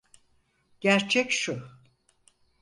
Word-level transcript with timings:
Gerçek 0.81 1.31
şu. 1.31 1.63